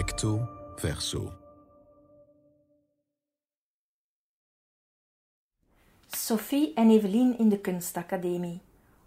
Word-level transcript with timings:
Recto 0.00 0.48
verso. 0.76 1.32
Sophie 6.06 6.74
en 6.74 6.90
Evelien 6.90 7.38
in 7.38 7.48
de 7.48 7.58
Kunstacademie 7.58 8.60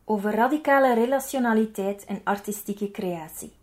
over 0.05 0.36
radicale 0.36 0.93
relationaliteit 0.93 2.05
en 2.05 2.21
artistieke 2.23 2.91
creatie. 2.91 3.54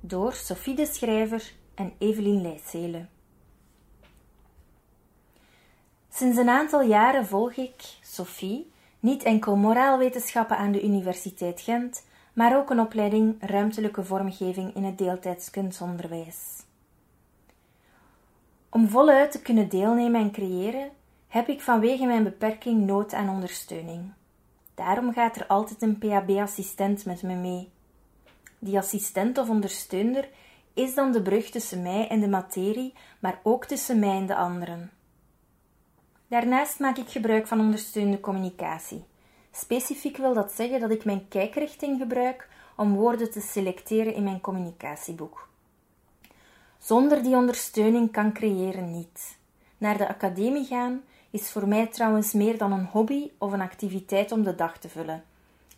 Door 0.00 0.32
Sophie 0.32 0.74
de 0.74 0.86
Schrijver 0.86 1.52
en 1.74 1.92
Evelien 1.98 2.42
Leijselen. 2.42 3.08
Sinds 6.10 6.38
een 6.38 6.48
aantal 6.48 6.82
jaren 6.82 7.26
volg 7.26 7.52
ik, 7.52 7.82
Sophie, 8.02 8.70
niet 8.98 9.22
enkel 9.22 9.56
moraalwetenschappen 9.56 10.56
aan 10.56 10.72
de 10.72 10.84
Universiteit 10.84 11.60
Gent, 11.60 12.02
maar 12.32 12.56
ook 12.56 12.70
een 12.70 12.80
opleiding 12.80 13.36
ruimtelijke 13.40 14.04
vormgeving 14.04 14.74
in 14.74 14.84
het 14.84 14.98
deeltijds 14.98 15.50
kunstonderwijs. 15.50 16.62
Om 18.68 18.88
voluit 18.88 19.30
te 19.30 19.42
kunnen 19.42 19.68
deelnemen 19.68 20.20
en 20.20 20.30
creëren, 20.30 20.90
heb 21.28 21.48
ik 21.48 21.60
vanwege 21.60 22.06
mijn 22.06 22.22
beperking 22.22 22.86
nood 22.86 23.12
aan 23.12 23.28
ondersteuning. 23.28 24.12
Daarom 24.74 25.12
gaat 25.12 25.36
er 25.36 25.46
altijd 25.46 25.82
een 25.82 25.98
PHB-assistent 25.98 27.04
met 27.04 27.22
me 27.22 27.34
mee. 27.34 27.70
Die 28.58 28.78
assistent 28.78 29.38
of 29.38 29.48
ondersteuner 29.48 30.28
is 30.74 30.94
dan 30.94 31.12
de 31.12 31.22
brug 31.22 31.50
tussen 31.50 31.82
mij 31.82 32.08
en 32.08 32.20
de 32.20 32.28
materie, 32.28 32.94
maar 33.18 33.40
ook 33.42 33.64
tussen 33.64 33.98
mij 33.98 34.16
en 34.16 34.26
de 34.26 34.36
anderen. 34.36 34.90
Daarnaast 36.28 36.78
maak 36.78 36.96
ik 36.96 37.08
gebruik 37.08 37.46
van 37.46 37.60
ondersteunende 37.60 38.20
communicatie. 38.20 39.04
Specifiek 39.52 40.16
wil 40.16 40.34
dat 40.34 40.52
zeggen 40.52 40.80
dat 40.80 40.90
ik 40.90 41.04
mijn 41.04 41.28
kijkrichting 41.28 41.98
gebruik 41.98 42.48
om 42.76 42.94
woorden 42.94 43.30
te 43.30 43.40
selecteren 43.40 44.14
in 44.14 44.22
mijn 44.22 44.40
communicatieboek. 44.40 45.48
Zonder 46.78 47.22
die 47.22 47.36
ondersteuning 47.36 48.12
kan 48.12 48.32
creëren 48.32 48.90
niet. 48.90 49.38
Naar 49.78 49.98
de 49.98 50.08
academie 50.08 50.64
gaan 50.64 51.02
is 51.30 51.50
voor 51.50 51.68
mij 51.68 51.86
trouwens 51.86 52.32
meer 52.32 52.58
dan 52.58 52.72
een 52.72 52.84
hobby 52.84 53.30
of 53.38 53.52
een 53.52 53.60
activiteit 53.60 54.32
om 54.32 54.42
de 54.42 54.54
dag 54.54 54.78
te 54.78 54.88
vullen. 54.88 55.24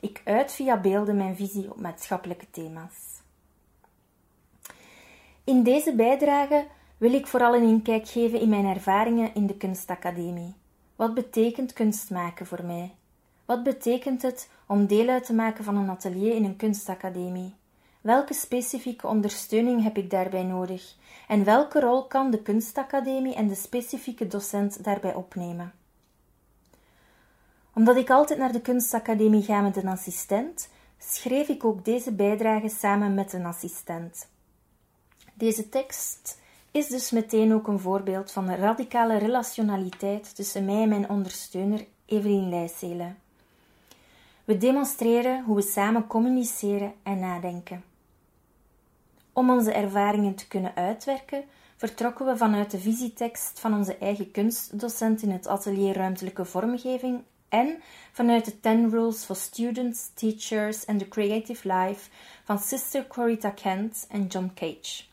Ik 0.01 0.21
uit 0.25 0.53
via 0.53 0.81
beelden 0.81 1.17
mijn 1.17 1.37
visie 1.37 1.71
op 1.71 1.81
maatschappelijke 1.81 2.51
thema's. 2.51 3.21
In 5.45 5.63
deze 5.63 5.95
bijdrage 5.95 6.67
wil 6.99 7.13
ik 7.13 7.27
vooral 7.27 7.55
een 7.55 7.69
inkijk 7.69 8.09
geven 8.09 8.41
in 8.41 8.49
mijn 8.49 8.67
ervaringen 8.67 9.35
in 9.35 9.47
de 9.47 9.57
kunstacademie. 9.57 10.55
Wat 10.97 11.15
betekent 11.15 11.73
kunst 11.73 12.11
maken 12.11 12.47
voor 12.47 12.65
mij? 12.65 12.95
Wat 13.53 13.63
betekent 13.63 14.23
het 14.23 14.49
om 14.67 14.87
deel 14.87 15.09
uit 15.09 15.25
te 15.25 15.35
maken 15.35 15.65
van 15.65 15.77
een 15.77 15.91
atelier 15.91 16.35
in 16.35 16.45
een 16.45 16.57
kunstacademie? 16.57 17.55
Welke 18.01 18.35
specifieke 18.35 19.07
ondersteuning 19.07 19.83
heb 19.83 19.97
ik 19.97 20.11
daarbij 20.11 20.43
nodig? 20.43 20.95
En 21.29 21.45
welke 21.45 21.81
rol 21.81 22.07
kan 22.07 22.31
de 22.31 22.43
kunstacademie 22.43 23.35
en 23.35 23.49
de 23.49 23.55
specifieke 23.55 24.27
docent 24.27 24.85
daarbij 24.85 25.15
opnemen? 25.15 25.73
Omdat 27.75 27.97
ik 27.97 28.11
altijd 28.11 28.39
naar 28.39 28.53
de 28.53 28.61
kunstacademie 28.61 29.43
ga 29.43 29.61
met 29.61 29.77
een 29.77 29.89
assistent, 29.89 30.69
schreef 30.99 31.49
ik 31.49 31.65
ook 31.65 31.85
deze 31.85 32.13
bijdrage 32.13 32.69
samen 32.69 33.15
met 33.15 33.33
een 33.33 33.47
assistent. 33.47 34.29
Deze 35.35 35.69
tekst 35.69 36.39
is 36.71 36.87
dus 36.87 37.11
meteen 37.11 37.55
ook 37.55 37.67
een 37.67 37.81
voorbeeld 37.81 38.31
van 38.31 38.47
de 38.47 38.55
radicale 38.55 39.17
relationaliteit 39.17 40.35
tussen 40.35 40.65
mij 40.65 40.83
en 40.83 40.89
mijn 40.89 41.09
ondersteuner 41.09 41.87
Evelien 42.07 42.49
Leijselen. 42.49 43.17
We 44.45 44.59
demonstreren 44.59 45.45
hoe 45.45 45.57
we 45.57 45.63
samen 45.63 46.07
communiceren 46.07 46.95
en 47.03 47.19
nadenken. 47.19 47.85
Om 49.33 49.51
onze 49.51 49.73
ervaringen 49.73 50.35
te 50.35 50.49
kunnen 50.49 50.75
uitwerken, 50.75 51.45
vertrokken 51.77 52.27
we 52.27 52.37
vanuit 52.37 52.71
de 52.71 52.79
visietekst 52.79 53.61
van 53.61 53.75
onze 53.75 53.97
eigen 53.97 54.31
kunstdocent 54.31 55.23
in 55.23 55.31
het 55.31 55.47
atelier 55.47 55.97
ruimtelijke 55.97 56.45
vormgeving 56.45 57.23
en 57.49 57.83
vanuit 58.13 58.45
de 58.45 58.61
10 58.61 58.91
Rules 58.91 59.25
for 59.25 59.37
Students, 59.37 60.11
Teachers 60.15 60.87
and 60.87 60.99
the 60.99 61.09
Creative 61.09 61.73
Life 61.73 62.11
van 62.45 62.59
Sister 62.59 63.07
Corita 63.07 63.51
Kent 63.51 64.07
en 64.11 64.27
John 64.27 64.51
Cage. 64.55 65.05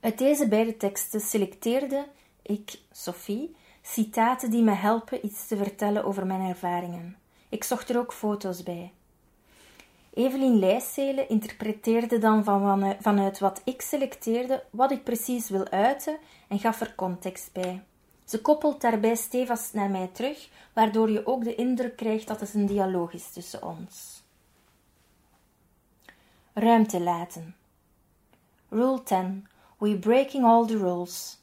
Uit 0.00 0.18
deze 0.18 0.48
beide 0.48 0.76
teksten 0.76 1.20
selecteerde 1.20 2.06
ik, 2.42 2.78
Sophie, 2.92 3.56
citaten 3.82 4.50
die 4.50 4.62
me 4.62 4.72
helpen 4.72 5.26
iets 5.26 5.46
te 5.46 5.56
vertellen 5.56 6.04
over 6.04 6.26
mijn 6.26 6.48
ervaringen. 6.48 7.16
Ik 7.54 7.64
zocht 7.64 7.88
er 7.88 7.98
ook 7.98 8.12
foto's 8.12 8.62
bij. 8.62 8.92
Evelien 10.14 10.58
Leijselen 10.58 11.28
interpreteerde 11.28 12.18
dan 12.18 12.44
van, 12.44 12.96
vanuit 13.00 13.38
wat 13.38 13.60
ik 13.64 13.80
selecteerde 13.82 14.64
wat 14.70 14.90
ik 14.90 15.04
precies 15.04 15.48
wil 15.48 15.68
uiten 15.68 16.18
en 16.48 16.58
gaf 16.58 16.80
er 16.80 16.94
context 16.94 17.52
bij. 17.52 17.82
Ze 18.24 18.40
koppelt 18.40 18.80
daarbij 18.80 19.14
stevast 19.14 19.74
naar 19.74 19.90
mij 19.90 20.06
terug, 20.12 20.48
waardoor 20.72 21.10
je 21.10 21.26
ook 21.26 21.44
de 21.44 21.54
indruk 21.54 21.96
krijgt 21.96 22.26
dat 22.26 22.40
het 22.40 22.54
een 22.54 22.66
dialoog 22.66 23.12
is 23.12 23.32
tussen 23.32 23.62
ons. 23.62 24.22
Ruimte 26.52 27.00
laten. 27.00 27.56
Rule 28.68 29.02
10. 29.02 29.48
We 29.78 29.98
breaking 29.98 30.44
all 30.44 30.66
the 30.66 30.78
rules, 30.78 31.38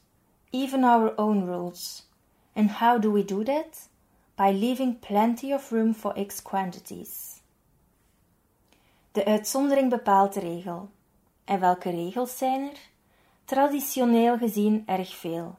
even 0.50 0.84
our 0.84 1.16
own 1.16 1.44
rules. 1.44 2.08
And 2.52 2.70
how 2.70 3.02
do 3.02 3.12
we 3.12 3.24
do 3.24 3.42
that? 3.42 3.90
By 4.34 4.50
leaving 4.52 4.98
plenty 4.98 5.52
of 5.52 5.70
room 5.70 5.94
for 5.94 6.26
X 6.26 6.42
quantities. 6.42 7.40
De 9.12 9.24
uitzondering 9.24 9.90
bepaalt 9.90 10.34
de 10.34 10.40
regel. 10.40 10.90
En 11.44 11.60
welke 11.60 11.90
regels 11.90 12.38
zijn 12.38 12.70
er? 12.70 12.78
Traditioneel 13.44 14.38
gezien 14.38 14.82
erg 14.86 15.16
veel. 15.16 15.58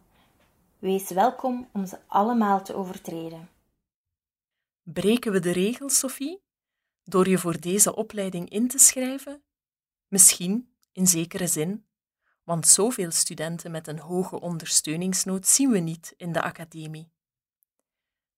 Wees 0.79 1.09
welkom 1.09 1.69
om 1.73 1.85
ze 1.85 1.99
allemaal 2.07 2.63
te 2.63 2.75
overtreden. 2.75 3.49
Breken 4.83 5.31
we 5.31 5.39
de 5.39 5.51
regels, 5.51 5.99
Sophie? 5.99 6.41
Door 7.03 7.29
je 7.29 7.37
voor 7.37 7.59
deze 7.59 7.95
opleiding 7.95 8.49
in 8.49 8.67
te 8.67 8.77
schrijven? 8.77 9.43
Misschien, 10.07 10.73
in 10.91 11.07
zekere 11.07 11.47
zin, 11.47 11.85
want 12.43 12.67
zoveel 12.67 13.11
studenten 13.11 13.71
met 13.71 13.87
een 13.87 13.99
hoge 13.99 14.39
ondersteuningsnood 14.39 15.47
zien 15.47 15.69
we 15.69 15.79
niet 15.79 16.13
in 16.17 16.31
de 16.31 16.41
academie. 16.41 17.12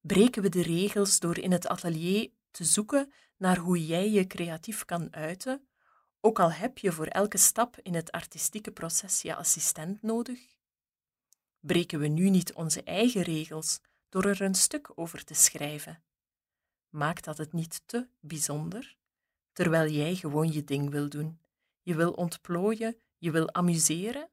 Breken 0.07 0.41
we 0.41 0.49
de 0.49 0.61
regels 0.61 1.19
door 1.19 1.37
in 1.37 1.51
het 1.51 1.67
atelier 1.67 2.29
te 2.51 2.63
zoeken 2.63 3.13
naar 3.37 3.57
hoe 3.57 3.85
jij 3.85 4.11
je 4.11 4.27
creatief 4.27 4.85
kan 4.85 5.13
uiten, 5.13 5.67
ook 6.19 6.39
al 6.39 6.51
heb 6.51 6.77
je 6.77 6.91
voor 6.91 7.05
elke 7.05 7.37
stap 7.37 7.79
in 7.81 7.93
het 7.93 8.11
artistieke 8.11 8.71
proces 8.71 9.21
je 9.21 9.35
assistent 9.35 10.01
nodig? 10.01 10.39
Breken 11.59 11.99
we 11.99 12.07
nu 12.07 12.29
niet 12.29 12.53
onze 12.53 12.83
eigen 12.83 13.21
regels 13.21 13.79
door 14.09 14.25
er 14.25 14.41
een 14.41 14.55
stuk 14.55 14.91
over 14.95 15.23
te 15.23 15.33
schrijven? 15.33 16.03
Maakt 16.89 17.23
dat 17.23 17.37
het 17.37 17.53
niet 17.53 17.81
te 17.85 18.07
bijzonder, 18.19 18.97
terwijl 19.53 19.91
jij 19.91 20.15
gewoon 20.15 20.51
je 20.51 20.63
ding 20.63 20.89
wil 20.89 21.09
doen? 21.09 21.41
Je 21.81 21.95
wil 21.95 22.11
ontplooien, 22.11 22.97
je 23.17 23.31
wil 23.31 23.53
amuseren? 23.53 24.29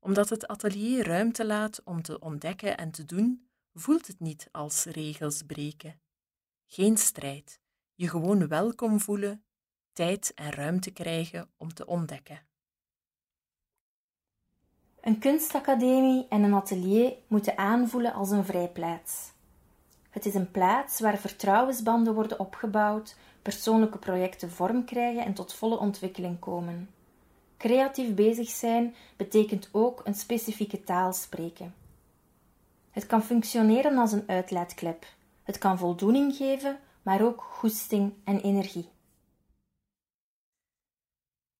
Omdat 0.00 0.28
het 0.28 0.46
atelier 0.46 1.06
ruimte 1.06 1.46
laat 1.46 1.82
om 1.82 2.02
te 2.02 2.18
ontdekken 2.18 2.76
en 2.76 2.90
te 2.90 3.04
doen, 3.04 3.48
voelt 3.74 4.06
het 4.06 4.20
niet 4.20 4.48
als 4.52 4.84
regels 4.84 5.42
breken. 5.42 6.00
Geen 6.66 6.96
strijd, 6.96 7.60
je 7.94 8.08
gewoon 8.08 8.48
welkom 8.48 9.00
voelen, 9.00 9.44
tijd 9.92 10.32
en 10.34 10.50
ruimte 10.50 10.90
krijgen 10.90 11.50
om 11.56 11.74
te 11.74 11.86
ontdekken. 11.86 12.46
Een 15.00 15.18
kunstacademie 15.18 16.26
en 16.28 16.42
een 16.42 16.54
atelier 16.54 17.14
moeten 17.26 17.58
aanvoelen 17.58 18.12
als 18.12 18.30
een 18.30 18.44
vrijplaats. 18.44 19.32
Het 20.10 20.26
is 20.26 20.34
een 20.34 20.50
plaats 20.50 21.00
waar 21.00 21.18
vertrouwensbanden 21.18 22.14
worden 22.14 22.40
opgebouwd, 22.40 23.16
persoonlijke 23.42 23.98
projecten 23.98 24.50
vorm 24.50 24.84
krijgen 24.84 25.24
en 25.24 25.34
tot 25.34 25.54
volle 25.54 25.78
ontwikkeling 25.78 26.38
komen. 26.38 26.90
Creatief 27.56 28.14
bezig 28.14 28.48
zijn 28.48 28.94
betekent 29.16 29.68
ook 29.72 30.00
een 30.04 30.14
specifieke 30.14 30.84
taal 30.84 31.12
spreken. 31.12 31.74
Het 32.94 33.06
kan 33.06 33.22
functioneren 33.22 33.98
als 33.98 34.12
een 34.12 34.28
uitlaatklep. 34.28 35.06
Het 35.42 35.58
kan 35.58 35.78
voldoening 35.78 36.36
geven, 36.36 36.80
maar 37.02 37.22
ook 37.22 37.42
goesting 37.42 38.14
en 38.24 38.40
energie. 38.40 38.88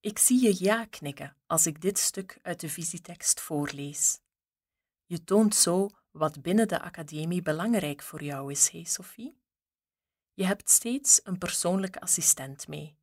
Ik 0.01 0.19
zie 0.19 0.43
je 0.43 0.65
ja 0.65 0.85
knikken 0.85 1.37
als 1.47 1.67
ik 1.67 1.81
dit 1.81 1.99
stuk 1.99 2.39
uit 2.43 2.61
de 2.61 2.69
visietekst 2.69 3.41
voorlees. 3.41 4.21
Je 5.07 5.25
toont 5.25 5.55
zo 5.55 5.91
wat 6.11 6.43
binnen 6.43 6.69
de 6.69 6.81
academie 6.81 7.43
belangrijk 7.43 8.03
voor 8.03 8.23
jou 8.23 8.51
is, 8.51 8.69
hé 8.69 8.85
Sophie? 8.85 9.39
Je 10.33 10.47
hebt 10.47 10.71
steeds 10.71 11.21
een 11.25 11.39
persoonlijke 11.39 12.01
assistent 12.01 12.69
mee, 12.69 12.99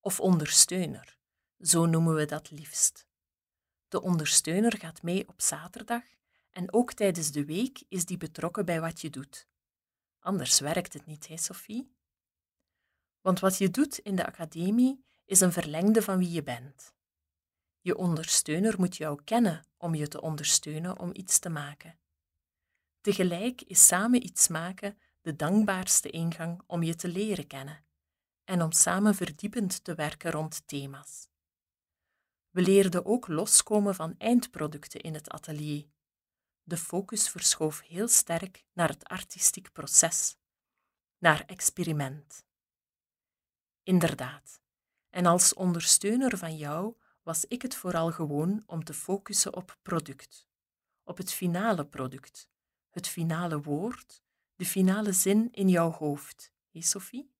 of 0.00 0.20
ondersteuner, 0.20 1.18
zo 1.60 1.86
noemen 1.86 2.14
we 2.14 2.24
dat 2.24 2.50
liefst. 2.50 3.06
De 3.88 4.02
ondersteuner 4.02 4.76
gaat 4.78 5.02
mee 5.02 5.28
op 5.28 5.40
zaterdag 5.40 6.02
en 6.58 6.72
ook 6.72 6.92
tijdens 6.92 7.30
de 7.30 7.44
week 7.44 7.82
is 7.88 8.04
die 8.04 8.16
betrokken 8.16 8.64
bij 8.64 8.80
wat 8.80 9.00
je 9.00 9.10
doet. 9.10 9.48
Anders 10.18 10.60
werkt 10.60 10.92
het 10.92 11.06
niet, 11.06 11.28
hè, 11.28 11.36
Sophie? 11.36 11.92
Want 13.20 13.40
wat 13.40 13.58
je 13.58 13.70
doet 13.70 13.98
in 13.98 14.16
de 14.16 14.26
academie 14.26 15.04
is 15.24 15.40
een 15.40 15.52
verlengde 15.52 16.02
van 16.02 16.18
wie 16.18 16.30
je 16.30 16.42
bent. 16.42 16.94
Je 17.80 17.96
ondersteuner 17.96 18.74
moet 18.78 18.96
jou 18.96 19.22
kennen 19.24 19.66
om 19.76 19.94
je 19.94 20.08
te 20.08 20.20
ondersteunen 20.20 20.98
om 20.98 21.10
iets 21.12 21.38
te 21.38 21.48
maken. 21.48 21.98
Tegelijk 23.00 23.62
is 23.62 23.86
samen 23.86 24.24
iets 24.24 24.48
maken 24.48 24.98
de 25.20 25.36
dankbaarste 25.36 26.10
ingang 26.10 26.62
om 26.66 26.82
je 26.82 26.94
te 26.94 27.08
leren 27.08 27.46
kennen 27.46 27.84
en 28.44 28.62
om 28.62 28.72
samen 28.72 29.14
verdiepend 29.14 29.84
te 29.84 29.94
werken 29.94 30.30
rond 30.30 30.62
thema's. 30.66 31.28
We 32.50 32.62
leerden 32.62 33.04
ook 33.04 33.28
loskomen 33.28 33.94
van 33.94 34.14
eindproducten 34.18 35.00
in 35.00 35.14
het 35.14 35.30
atelier. 35.30 35.96
De 36.68 36.76
focus 36.76 37.28
verschoof 37.28 37.80
heel 37.80 38.08
sterk 38.08 38.64
naar 38.72 38.88
het 38.88 39.04
artistiek 39.04 39.72
proces, 39.72 40.36
naar 41.18 41.44
experiment. 41.46 42.46
Inderdaad, 43.82 44.60
en 45.10 45.26
als 45.26 45.54
ondersteuner 45.54 46.38
van 46.38 46.56
jou 46.56 46.96
was 47.22 47.44
ik 47.44 47.62
het 47.62 47.74
vooral 47.74 48.12
gewoon 48.12 48.62
om 48.66 48.84
te 48.84 48.94
focussen 48.94 49.54
op 49.54 49.78
product, 49.82 50.48
op 51.04 51.16
het 51.16 51.32
finale 51.32 51.86
product, 51.86 52.48
het 52.90 53.08
finale 53.08 53.60
woord, 53.60 54.22
de 54.56 54.66
finale 54.66 55.12
zin 55.12 55.48
in 55.52 55.68
jouw 55.68 55.90
hoofd, 55.90 56.52
hé 56.70 56.80
Sophie? 56.80 57.32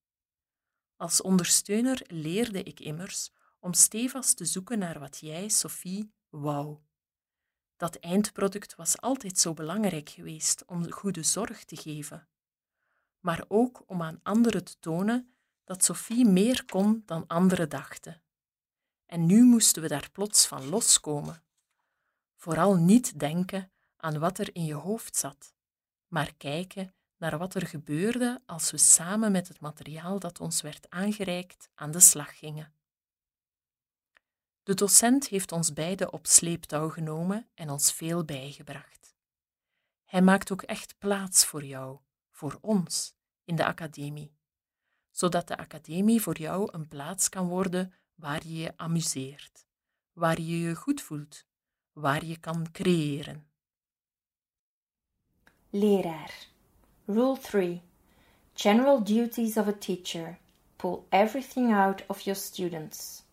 Als 0.97 1.21
ondersteuner 1.21 2.03
leerde 2.07 2.63
ik 2.63 2.81
immers 2.81 3.31
om 3.59 3.73
stevast 3.73 4.37
te 4.37 4.45
zoeken 4.45 4.79
naar 4.79 4.99
wat 4.99 5.19
jij, 5.19 5.49
Sophie, 5.49 6.13
wou. 6.29 6.79
Dat 7.79 7.97
eindproduct 7.97 8.75
was 8.75 9.01
altijd 9.01 9.39
zo 9.39 9.55
belangrijk 9.55 10.09
geweest 10.09 10.65
om 10.65 10.93
goede 10.93 11.23
zorg 11.23 11.65
te 11.65 11.77
geven, 11.77 12.29
maar 13.21 13.45
ook 13.49 13.83
om 13.87 14.03
aan 14.03 14.21
anderen 14.23 14.65
te 14.65 14.79
tonen 14.81 15.35
dat 15.65 15.85
Sophie 15.85 16.25
meer 16.25 16.65
kon 16.65 17.03
dan 17.07 17.27
anderen 17.27 17.69
dachten. 17.69 18.23
En 19.07 19.27
nu 19.27 19.43
moesten 19.43 19.83
we 19.83 19.89
daar 19.89 20.11
plots 20.13 20.47
van 20.47 20.69
loskomen. 20.69 21.43
Vooral 22.37 22.75
niet 22.75 23.19
denken 23.19 23.73
aan 23.97 24.19
wat 24.19 24.39
er 24.39 24.55
in 24.55 24.65
je 24.65 24.75
hoofd 24.75 25.17
zat, 25.17 25.55
maar 26.07 26.35
kijken 26.35 26.95
naar 27.17 27.39
wat 27.39 27.55
er 27.55 27.67
gebeurde 27.67 28.43
als 28.47 28.71
we 28.71 28.79
samen 28.79 29.33
met 29.33 29.49
het 29.49 29.61
materiaal 29.61 30.19
dat 30.19 30.41
ons 30.41 30.61
werd 30.61 30.91
aangereikt 30.91 31.69
aan 31.75 31.91
de 31.91 32.01
slag 32.01 32.39
gingen. 32.39 32.73
De 34.69 34.75
docent 34.75 35.29
heeft 35.29 35.53
ons 35.53 35.73
beiden 35.73 36.13
op 36.13 36.27
sleeptouw 36.27 36.89
genomen 36.89 37.49
en 37.55 37.71
ons 37.71 37.93
veel 37.93 38.25
bijgebracht. 38.25 39.17
Hij 40.05 40.23
maakt 40.23 40.53
ook 40.53 40.63
echt 40.63 40.99
plaats 40.99 41.45
voor 41.45 41.65
jou, 41.65 41.99
voor 42.31 42.59
ons, 42.61 43.15
in 43.45 43.57
de 43.57 43.65
academie, 43.65 44.37
zodat 45.11 45.49
de 45.49 45.57
academie 45.57 46.23
voor 46.23 46.39
jou 46.39 46.69
een 46.73 46.89
plaats 46.89 47.29
kan 47.29 47.49
worden 47.49 47.95
waar 48.15 48.47
je 48.47 48.57
je 48.57 48.73
amuseert, 48.77 49.67
waar 50.13 50.41
je 50.41 50.61
je 50.61 50.75
goed 50.75 51.01
voelt, 51.01 51.45
waar 51.93 52.25
je 52.25 52.39
kan 52.39 52.71
creëren. 52.73 53.47
Leraar. 55.71 56.47
Rule 57.05 57.39
3. 57.39 57.83
General 58.55 59.05
duties 59.05 59.57
of 59.57 59.67
a 59.67 59.75
teacher. 59.79 60.39
Pull 60.77 60.99
everything 61.09 61.75
out 61.75 62.07
of 62.07 62.21
your 62.21 62.41
students. 62.41 63.27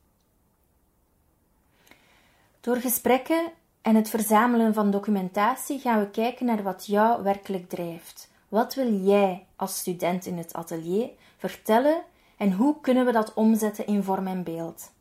Door 2.65 2.77
gesprekken 2.77 3.51
en 3.81 3.95
het 3.95 4.09
verzamelen 4.09 4.73
van 4.73 4.91
documentatie 4.91 5.79
gaan 5.79 5.99
we 5.99 6.09
kijken 6.09 6.45
naar 6.45 6.63
wat 6.63 6.85
jou 6.85 7.23
werkelijk 7.23 7.69
drijft. 7.69 8.31
Wat 8.49 8.73
wil 8.73 8.93
jij 8.93 9.45
als 9.55 9.77
student 9.77 10.25
in 10.25 10.37
het 10.37 10.53
atelier 10.53 11.09
vertellen 11.37 12.01
en 12.37 12.51
hoe 12.51 12.75
kunnen 12.81 13.05
we 13.05 13.11
dat 13.11 13.33
omzetten 13.33 13.87
in 13.87 14.03
vorm 14.03 14.27
en 14.27 14.43
beeld? 14.43 14.91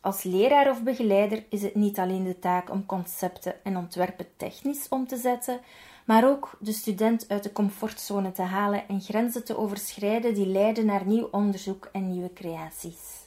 Als 0.00 0.22
leraar 0.22 0.70
of 0.70 0.82
begeleider 0.82 1.44
is 1.48 1.62
het 1.62 1.74
niet 1.74 1.98
alleen 1.98 2.24
de 2.24 2.38
taak 2.38 2.70
om 2.70 2.86
concepten 2.86 3.64
en 3.64 3.76
ontwerpen 3.76 4.26
technisch 4.36 4.86
om 4.88 5.06
te 5.06 5.16
zetten, 5.16 5.60
maar 6.04 6.28
ook 6.28 6.56
de 6.60 6.72
student 6.72 7.28
uit 7.28 7.42
de 7.42 7.52
comfortzone 7.52 8.32
te 8.32 8.42
halen 8.42 8.88
en 8.88 9.00
grenzen 9.00 9.44
te 9.44 9.58
overschrijden 9.58 10.34
die 10.34 10.46
leiden 10.46 10.86
naar 10.86 11.06
nieuw 11.06 11.28
onderzoek 11.30 11.88
en 11.92 12.10
nieuwe 12.10 12.32
creaties. 12.32 13.17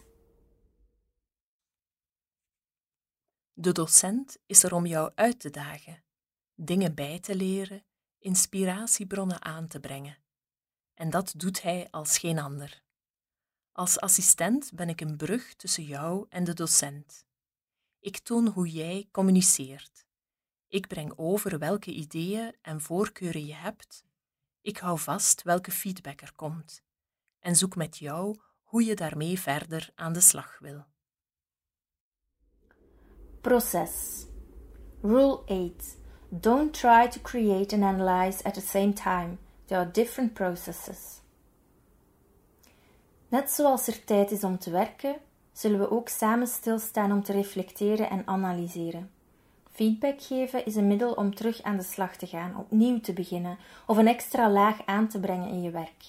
De 3.61 3.71
docent 3.71 4.37
is 4.45 4.63
er 4.63 4.73
om 4.73 4.85
jou 4.85 5.11
uit 5.15 5.39
te 5.39 5.49
dagen, 5.49 6.03
dingen 6.55 6.95
bij 6.95 7.19
te 7.19 7.35
leren, 7.35 7.85
inspiratiebronnen 8.19 9.41
aan 9.41 9.67
te 9.67 9.79
brengen. 9.79 10.17
En 10.93 11.09
dat 11.09 11.33
doet 11.37 11.61
hij 11.61 11.87
als 11.91 12.17
geen 12.17 12.39
ander. 12.39 12.83
Als 13.71 13.99
assistent 13.99 14.71
ben 14.73 14.89
ik 14.89 15.01
een 15.01 15.17
brug 15.17 15.55
tussen 15.55 15.83
jou 15.83 16.25
en 16.29 16.43
de 16.43 16.53
docent. 16.53 17.25
Ik 17.99 18.17
toon 18.17 18.47
hoe 18.47 18.69
jij 18.69 19.07
communiceert. 19.11 20.05
Ik 20.67 20.87
breng 20.87 21.13
over 21.15 21.59
welke 21.59 21.91
ideeën 21.91 22.55
en 22.61 22.81
voorkeuren 22.81 23.45
je 23.45 23.55
hebt. 23.55 24.03
Ik 24.61 24.77
hou 24.77 24.99
vast 24.99 25.41
welke 25.41 25.71
feedback 25.71 26.21
er 26.21 26.33
komt 26.35 26.83
en 27.39 27.55
zoek 27.55 27.75
met 27.75 27.97
jou 27.97 28.39
hoe 28.61 28.83
je 28.83 28.95
daarmee 28.95 29.39
verder 29.39 29.89
aan 29.95 30.13
de 30.13 30.21
slag 30.21 30.59
wil. 30.59 30.85
Proces. 33.41 34.27
Rule 35.01 35.43
8. 35.47 35.95
Don't 36.29 36.71
try 36.73 37.07
to 37.07 37.19
create 37.19 37.73
and 37.73 37.83
analyze 37.83 38.43
at 38.43 38.53
the 38.53 38.61
same 38.61 38.93
time. 38.93 39.39
There 39.67 39.79
are 39.79 39.91
different 39.91 40.33
processes. 40.33 41.21
Net 43.27 43.51
zoals 43.51 43.87
er 43.87 44.03
tijd 44.03 44.31
is 44.31 44.43
om 44.43 44.57
te 44.57 44.71
werken, 44.71 45.15
zullen 45.51 45.79
we 45.79 45.91
ook 45.91 46.09
samen 46.09 46.47
stilstaan 46.47 47.11
om 47.11 47.23
te 47.23 47.31
reflecteren 47.31 48.09
en 48.09 48.27
analyseren. 48.27 49.11
Feedback 49.71 50.21
geven 50.21 50.65
is 50.65 50.75
een 50.75 50.87
middel 50.87 51.13
om 51.13 51.35
terug 51.35 51.61
aan 51.61 51.77
de 51.77 51.83
slag 51.83 52.15
te 52.15 52.27
gaan, 52.27 52.57
opnieuw 52.57 52.99
te 52.99 53.13
beginnen 53.13 53.57
of 53.87 53.97
een 53.97 54.07
extra 54.07 54.49
laag 54.49 54.85
aan 54.85 55.07
te 55.07 55.19
brengen 55.19 55.49
in 55.49 55.61
je 55.61 55.71
werk. 55.71 56.05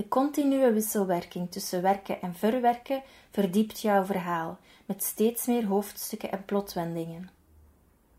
De 0.00 0.08
continue 0.08 0.72
wisselwerking 0.72 1.50
tussen 1.50 1.82
werken 1.82 2.22
en 2.22 2.34
verwerken 2.34 3.02
verdiept 3.30 3.80
jouw 3.80 4.04
verhaal 4.04 4.58
met 4.86 5.02
steeds 5.02 5.46
meer 5.46 5.66
hoofdstukken 5.66 6.30
en 6.32 6.44
plotwendingen. 6.44 7.30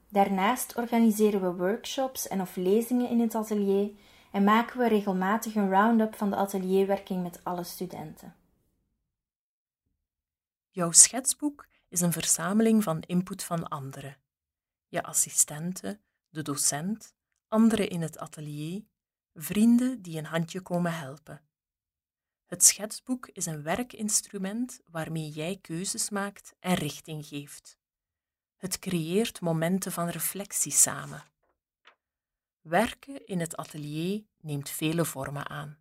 Daarnaast 0.10 0.76
organiseren 0.76 1.42
we 1.42 1.54
workshops 1.54 2.28
en 2.28 2.42
of 2.42 2.56
lezingen 2.56 3.10
in 3.10 3.20
het 3.20 3.36
atelier 3.36 3.92
en 4.32 4.44
maken 4.44 4.80
we 4.80 4.88
regelmatig 4.88 5.56
een 5.56 5.70
round-up 5.70 6.16
van 6.16 6.30
de 6.30 6.36
atelierwerking 6.36 7.24
met 7.24 7.40
alle 7.44 7.64
studenten. 7.64 8.36
Jouw 10.70 10.92
schetsboek 10.92 11.68
is 11.90 12.02
een 12.02 12.12
verzameling 12.12 12.84
van 12.84 13.02
input 13.02 13.44
van 13.44 13.68
anderen. 13.68 14.18
Je 14.88 15.04
assistenten, 15.04 16.02
de 16.30 16.42
docent, 16.42 17.14
anderen 17.48 17.90
in 17.90 18.02
het 18.02 18.20
atelier, 18.20 18.84
vrienden 19.34 20.02
die 20.02 20.18
een 20.18 20.26
handje 20.26 20.62
komen 20.62 20.94
helpen. 20.94 21.42
Het 22.52 22.64
schetsboek 22.64 23.28
is 23.28 23.46
een 23.46 23.64
werkinstrument 23.64 24.80
waarmee 24.86 25.30
jij 25.30 25.58
keuzes 25.62 26.10
maakt 26.10 26.54
en 26.60 26.74
richting 26.74 27.26
geeft. 27.26 27.78
Het 28.58 28.80
creëert 28.80 29.42
momenten 29.42 29.92
van 29.92 30.10
reflectie 30.10 30.72
samen. 30.72 31.24
Werken 32.62 33.26
in 33.26 33.40
het 33.40 33.56
atelier 33.56 34.24
neemt 34.42 34.70
vele 34.70 35.06
vormen 35.06 35.50
aan. 35.50 35.78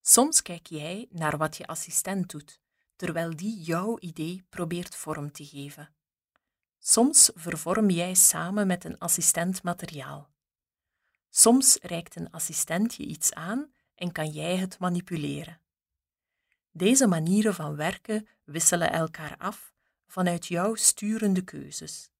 Soms 0.00 0.42
kijk 0.42 0.66
jij 0.66 1.06
naar 1.10 1.36
wat 1.36 1.56
je 1.56 1.66
assistent 1.66 2.30
doet, 2.30 2.60
terwijl 2.96 3.36
die 3.36 3.62
jouw 3.62 3.98
idee 3.98 4.44
probeert 4.48 4.96
vorm 4.96 5.32
te 5.32 5.44
geven. 5.44 5.94
Soms 6.78 7.30
vervorm 7.34 7.90
jij 7.90 8.14
samen 8.14 8.66
met 8.66 8.84
een 8.84 8.98
assistent 8.98 9.62
materiaal. 9.62 10.30
Soms 11.30 11.78
reikt 11.82 12.16
een 12.16 12.30
assistent 12.30 12.94
je 12.94 13.04
iets 13.04 13.32
aan 13.32 13.72
en 14.00 14.12
kan 14.12 14.28
jij 14.28 14.56
het 14.56 14.78
manipuleren. 14.78 15.60
Deze 16.70 17.06
manieren 17.06 17.54
van 17.54 17.76
werken 17.76 18.28
wisselen 18.44 18.92
elkaar 18.92 19.36
af 19.38 19.72
vanuit 20.06 20.46
jouw 20.46 20.74
sturende 20.74 21.42
keuzes. 21.44 22.10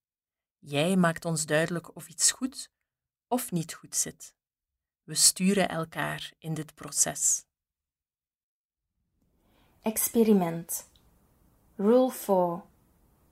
Jij 0.59 0.97
maakt 0.97 1.25
ons 1.25 1.47
duidelijk 1.47 1.97
of 1.97 2.09
iets 2.09 2.31
goed 2.31 2.71
of 3.29 3.51
niet 3.51 3.75
goed 3.75 3.97
zit. 3.97 4.35
We 5.03 5.15
sturen 5.15 5.69
elkaar 5.69 6.33
in 6.39 6.55
dit 6.55 6.75
proces. 6.75 7.45
Experiment. 9.83 10.91
Rule 11.77 12.11
4. 12.11 12.63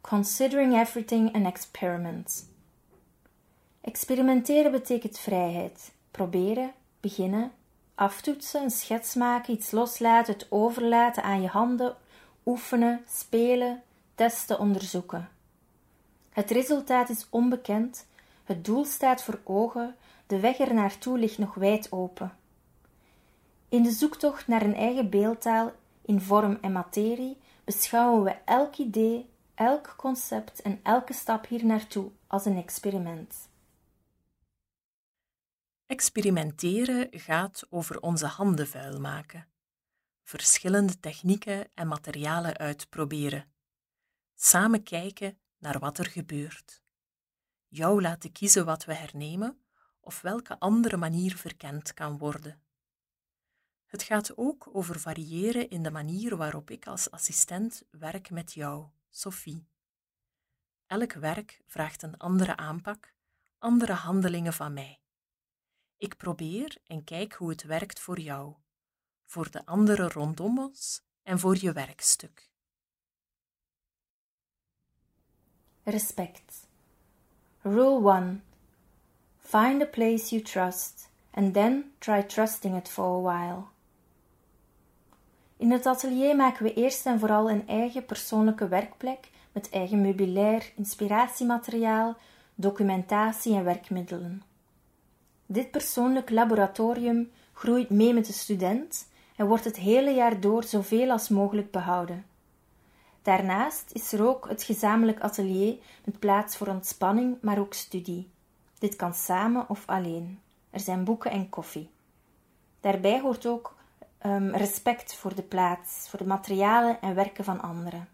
Considering 0.00 0.74
everything 0.80 1.34
an 1.34 1.46
experiment. 1.46 2.48
Experimenteren 3.80 4.70
betekent 4.72 5.18
vrijheid. 5.18 5.92
Proberen, 6.10 6.74
beginnen, 7.00 7.52
aftoetsen, 7.98 8.62
een 8.62 8.70
schets 8.70 9.14
maken, 9.14 9.54
iets 9.54 9.70
loslaten, 9.70 10.32
het 10.32 10.46
overlaten 10.48 11.22
aan 11.22 11.42
je 11.42 11.48
handen, 11.48 11.96
oefenen, 12.46 13.04
spelen, 13.08 13.82
testen, 14.14 14.58
onderzoeken. 14.58 15.28
Het 16.30 16.50
resultaat 16.50 17.08
is 17.08 17.26
onbekend, 17.30 18.06
het 18.44 18.64
doel 18.64 18.84
staat 18.84 19.22
voor 19.22 19.40
ogen, 19.44 19.96
de 20.26 20.40
weg 20.40 20.58
er 20.58 20.74
naartoe 20.74 21.18
ligt 21.18 21.38
nog 21.38 21.54
wijd 21.54 21.92
open. 21.92 22.36
In 23.68 23.82
de 23.82 23.90
zoektocht 23.90 24.46
naar 24.46 24.62
een 24.62 24.76
eigen 24.76 25.10
beeldtaal 25.10 25.72
in 26.02 26.20
vorm 26.20 26.58
en 26.60 26.72
materie 26.72 27.36
beschouwen 27.64 28.22
we 28.22 28.36
elk 28.44 28.76
idee, 28.76 29.28
elk 29.54 29.94
concept 29.96 30.62
en 30.62 30.80
elke 30.82 31.12
stap 31.12 31.46
hier 31.46 31.64
naartoe 31.64 32.10
als 32.26 32.44
een 32.44 32.56
experiment. 32.56 33.47
Experimenteren 35.88 37.08
gaat 37.10 37.66
over 37.70 38.00
onze 38.00 38.26
handen 38.26 38.66
vuil 38.66 39.00
maken, 39.00 39.48
verschillende 40.22 41.00
technieken 41.00 41.70
en 41.74 41.88
materialen 41.88 42.56
uitproberen, 42.56 43.52
samen 44.34 44.82
kijken 44.82 45.38
naar 45.58 45.78
wat 45.78 45.98
er 45.98 46.06
gebeurt, 46.06 46.82
jou 47.68 48.02
laten 48.02 48.32
kiezen 48.32 48.64
wat 48.64 48.84
we 48.84 48.94
hernemen 48.94 49.62
of 50.00 50.20
welke 50.20 50.58
andere 50.58 50.96
manier 50.96 51.36
verkend 51.36 51.94
kan 51.94 52.18
worden. 52.18 52.62
Het 53.86 54.02
gaat 54.02 54.36
ook 54.36 54.68
over 54.72 55.00
variëren 55.00 55.70
in 55.70 55.82
de 55.82 55.90
manier 55.90 56.36
waarop 56.36 56.70
ik 56.70 56.86
als 56.86 57.10
assistent 57.10 57.82
werk 57.90 58.30
met 58.30 58.52
jou, 58.52 58.86
Sophie. 59.10 59.68
Elk 60.86 61.12
werk 61.12 61.60
vraagt 61.66 62.02
een 62.02 62.16
andere 62.16 62.56
aanpak, 62.56 63.14
andere 63.58 63.92
handelingen 63.92 64.52
van 64.52 64.72
mij. 64.72 65.00
Ik 65.98 66.16
probeer 66.16 66.76
en 66.86 67.04
kijk 67.04 67.32
hoe 67.32 67.50
het 67.50 67.62
werkt 67.62 68.00
voor 68.00 68.18
jou, 68.18 68.54
voor 69.24 69.50
de 69.50 69.66
anderen 69.66 70.10
rondom 70.10 70.58
ons 70.58 71.02
en 71.22 71.38
voor 71.38 71.56
je 71.60 71.72
werkstuk. 71.72 72.50
Respect. 75.82 76.66
Rule 77.60 78.12
1. 78.12 78.42
Find 79.38 79.82
a 79.82 79.86
place 79.86 80.28
you 80.28 80.42
trust 80.42 81.10
and 81.30 81.54
then 81.54 81.92
try 81.98 82.22
trusting 82.22 82.76
it 82.76 82.88
for 82.88 83.04
a 83.04 83.20
while. 83.20 83.62
In 85.56 85.70
het 85.70 85.86
atelier 85.86 86.36
maken 86.36 86.64
we 86.64 86.74
eerst 86.74 87.06
en 87.06 87.18
vooral 87.18 87.50
een 87.50 87.68
eigen 87.68 88.06
persoonlijke 88.06 88.68
werkplek 88.68 89.30
met 89.52 89.70
eigen 89.70 90.00
meubilair, 90.00 90.72
inspiratiemateriaal, 90.76 92.16
documentatie 92.54 93.54
en 93.54 93.64
werkmiddelen. 93.64 94.47
Dit 95.50 95.70
persoonlijk 95.70 96.30
laboratorium 96.30 97.30
groeit 97.52 97.90
mee 97.90 98.14
met 98.14 98.26
de 98.26 98.32
student 98.32 99.08
en 99.36 99.46
wordt 99.46 99.64
het 99.64 99.76
hele 99.76 100.10
jaar 100.10 100.40
door 100.40 100.64
zoveel 100.64 101.10
als 101.10 101.28
mogelijk 101.28 101.70
behouden. 101.70 102.26
Daarnaast 103.22 103.90
is 103.92 104.12
er 104.12 104.26
ook 104.26 104.48
het 104.48 104.62
gezamenlijk 104.62 105.20
atelier 105.20 105.76
met 106.04 106.18
plaats 106.18 106.56
voor 106.56 106.66
ontspanning, 106.66 107.36
maar 107.40 107.58
ook 107.58 107.74
studie. 107.74 108.30
Dit 108.78 108.96
kan 108.96 109.14
samen 109.14 109.68
of 109.68 109.82
alleen. 109.86 110.40
Er 110.70 110.80
zijn 110.80 111.04
boeken 111.04 111.30
en 111.30 111.48
koffie. 111.48 111.90
Daarbij 112.80 113.20
hoort 113.20 113.46
ook 113.46 113.76
um, 114.26 114.54
respect 114.54 115.14
voor 115.14 115.34
de 115.34 115.42
plaats, 115.42 116.08
voor 116.08 116.18
de 116.18 116.26
materialen 116.26 117.00
en 117.00 117.14
werken 117.14 117.44
van 117.44 117.60
anderen. 117.60 118.08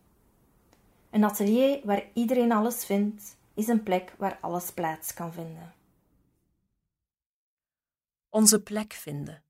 Een 1.11 1.25
atelier 1.25 1.81
waar 1.85 2.05
iedereen 2.13 2.53
alles 2.53 2.85
vindt, 2.85 3.37
is 3.55 3.69
een 3.69 3.83
plek 3.83 4.15
waar 4.19 4.39
alles 4.41 4.73
plaats 4.73 5.15
kan 5.15 5.33
vinden. 5.33 5.73
Onze 8.35 8.63
plek 8.63 8.93
vinden. 8.93 9.45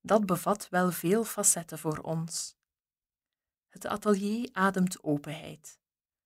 Dat 0.00 0.26
bevat 0.26 0.68
wel 0.68 0.92
veel 0.92 1.24
facetten 1.24 1.78
voor 1.78 1.98
ons. 1.98 2.56
Het 3.68 3.86
atelier 3.86 4.48
ademt 4.52 5.02
openheid. 5.02 5.78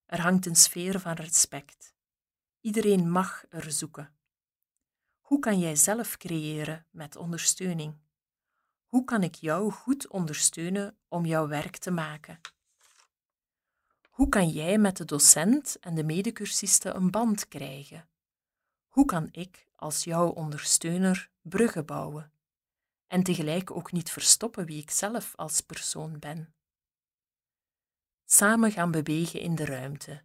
Er 0.06 0.20
hangt 0.20 0.47
een 0.47 0.56
sfeer 0.56 1.00
van 1.00 1.12
respect. 1.12 1.94
Iedereen 2.61 3.11
mag 3.11 3.44
er 3.49 3.73
zoeken. 3.73 4.16
Hoe 5.20 5.38
kan 5.38 5.58
jij 5.58 5.76
zelf 5.76 6.16
creëren 6.16 6.87
met 6.90 7.16
ondersteuning? 7.16 7.99
Hoe 8.87 9.04
kan 9.04 9.23
ik 9.23 9.35
jou 9.35 9.70
goed 9.73 10.08
ondersteunen 10.08 10.99
om 11.08 11.26
jouw 11.26 11.49
werk 11.49 11.76
te 11.76 11.90
maken? 11.90 12.40
Hoe 14.11 14.28
kan 14.28 14.49
jij 14.49 14.78
met 14.78 14.97
de 14.97 15.04
docent 15.04 15.78
en 15.78 15.94
de 15.94 16.04
medecursisten 16.04 16.97
een 16.97 17.11
band 17.11 17.49
krijgen? 17.49 18.08
Hoe 18.88 19.04
kan 19.04 19.28
ik 19.33 19.66
als 19.76 20.04
jouw 20.04 20.28
ondersteuner 20.28 21.30
bruggen 21.42 21.87
bouwen 21.87 22.33
en 23.07 23.23
tegelijk 23.23 23.71
ook 23.71 23.92
niet 23.92 24.11
verstoppen 24.11 24.66
wie 24.66 24.83
ik 24.83 24.90
zelf 24.90 25.37
als 25.37 25.61
persoon 25.61 26.18
ben? 26.18 26.54
Samen 28.25 28.73
gaan 28.73 28.90
bewegen 28.90 29.40
in 29.40 29.54
de 29.54 29.64
ruimte, 29.64 30.23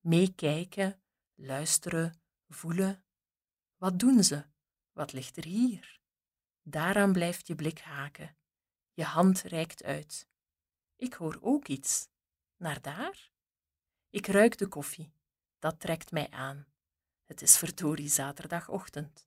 meekijken, 0.00 1.00
luisteren, 1.34 2.20
voelen. 2.48 3.04
Wat 3.76 3.98
doen 3.98 4.24
ze? 4.24 4.44
Wat 4.92 5.12
ligt 5.12 5.36
er 5.36 5.44
hier? 5.44 6.00
Daaraan 6.62 7.12
blijft 7.12 7.46
je 7.46 7.54
blik 7.54 7.78
haken. 7.78 8.36
Je 8.92 9.04
hand 9.04 9.42
reikt 9.42 9.84
uit. 9.84 10.28
Ik 10.96 11.14
hoor 11.14 11.38
ook 11.40 11.68
iets. 11.68 12.08
Naar 12.56 12.80
daar? 12.80 13.30
Ik 14.10 14.26
ruik 14.26 14.58
de 14.58 14.66
koffie. 14.68 15.12
Dat 15.58 15.80
trekt 15.80 16.10
mij 16.10 16.30
aan. 16.30 16.66
Het 17.26 17.42
is 17.42 17.58
verdorie 17.58 18.08
zaterdagochtend. 18.08 19.26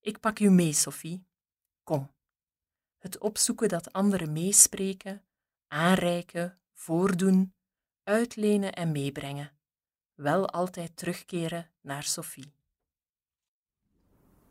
Ik 0.00 0.20
pak 0.20 0.38
u 0.38 0.50
mee, 0.50 0.72
Sophie. 0.72 1.26
Kom. 1.82 2.10
Het 2.98 3.18
opzoeken 3.18 3.68
dat 3.68 3.92
anderen 3.92 4.32
meespreken, 4.32 5.24
aanreiken, 5.68 6.58
voordoen, 6.72 7.54
uitlenen 8.02 8.72
en 8.72 8.92
meebrengen. 8.92 9.52
Wel 10.14 10.50
altijd 10.50 10.96
terugkeren 10.96 11.70
naar 11.80 12.02
Sophie. 12.02 12.52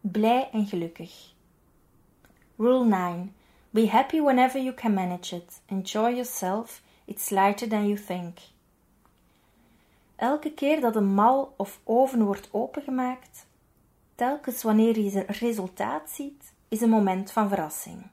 Blij 0.01 0.50
en 0.51 0.65
gelukkig. 0.67 1.34
Rule 2.57 2.86
9. 2.86 3.36
Be 3.69 3.89
happy 3.89 4.22
whenever 4.22 4.62
you 4.62 4.74
can 4.74 4.93
manage 4.93 5.36
it. 5.36 5.62
Enjoy 5.65 6.10
yourself. 6.10 6.81
It's 7.05 7.29
lighter 7.29 7.69
than 7.69 7.88
you 7.88 8.05
think. 8.05 8.38
Elke 10.15 10.53
keer 10.53 10.81
dat 10.81 10.95
een 10.95 11.13
mal 11.13 11.53
of 11.57 11.79
oven 11.84 12.24
wordt 12.24 12.50
opengemaakt, 12.51 13.48
telkens 14.15 14.63
wanneer 14.63 15.00
je 15.00 15.27
een 15.27 15.36
resultaat 15.36 16.10
ziet, 16.10 16.53
is 16.67 16.81
een 16.81 16.89
moment 16.89 17.31
van 17.31 17.50
verrassing. 17.50 18.12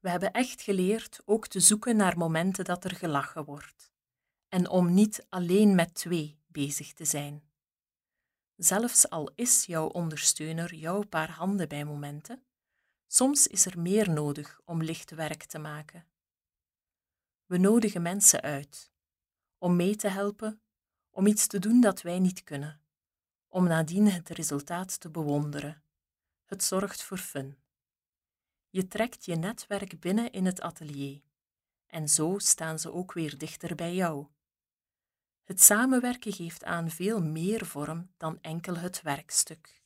We 0.00 0.10
hebben 0.10 0.32
echt 0.32 0.62
geleerd 0.62 1.22
ook 1.24 1.46
te 1.46 1.60
zoeken 1.60 1.96
naar 1.96 2.18
momenten 2.18 2.64
dat 2.64 2.84
er 2.84 2.94
gelachen 2.94 3.44
wordt 3.44 3.92
en 4.48 4.68
om 4.68 4.94
niet 4.94 5.26
alleen 5.28 5.74
met 5.74 5.94
twee 5.94 6.38
bezig 6.46 6.92
te 6.92 7.04
zijn. 7.04 7.42
Zelfs 8.56 9.10
al 9.10 9.30
is 9.34 9.64
jouw 9.64 9.86
ondersteuner 9.86 10.74
jouw 10.74 11.02
paar 11.02 11.30
handen 11.30 11.68
bij 11.68 11.84
momenten, 11.84 12.42
soms 13.06 13.46
is 13.46 13.66
er 13.66 13.80
meer 13.80 14.10
nodig 14.10 14.60
om 14.64 14.82
licht 14.82 15.10
werk 15.10 15.44
te 15.44 15.58
maken. 15.58 16.04
We 17.46 17.58
nodigen 17.58 18.02
mensen 18.02 18.40
uit 18.40 18.89
om 19.60 19.76
mee 19.76 19.96
te 19.96 20.08
helpen, 20.08 20.60
om 21.10 21.26
iets 21.26 21.46
te 21.46 21.58
doen 21.58 21.80
dat 21.80 22.02
wij 22.02 22.18
niet 22.18 22.44
kunnen, 22.44 22.80
om 23.48 23.64
nadien 23.64 24.10
het 24.10 24.28
resultaat 24.28 25.00
te 25.00 25.10
bewonderen. 25.10 25.82
Het 26.44 26.64
zorgt 26.64 27.02
voor 27.02 27.18
fun. 27.18 27.58
Je 28.68 28.88
trekt 28.88 29.24
je 29.24 29.36
netwerk 29.36 30.00
binnen 30.00 30.32
in 30.32 30.46
het 30.46 30.60
atelier 30.60 31.20
en 31.90 32.08
zo 32.08 32.38
staan 32.38 32.78
ze 32.78 32.92
ook 32.92 33.12
weer 33.12 33.38
dichter 33.38 33.74
bij 33.74 33.94
jou. 33.94 34.26
Het 35.44 35.60
samenwerken 35.60 36.32
geeft 36.32 36.64
aan 36.64 36.90
veel 36.90 37.22
meer 37.22 37.66
vorm 37.66 38.10
dan 38.16 38.38
enkel 38.40 38.76
het 38.76 39.02
werkstuk. 39.02 39.82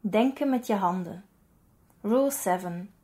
Denken 0.00 0.50
met 0.50 0.66
je 0.66 0.74
handen. 0.74 1.24
Rule 2.00 2.30
7. 2.30 2.94